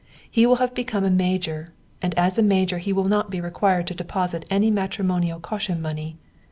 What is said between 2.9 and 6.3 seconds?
will not be required to deposit any matrimonial caution money.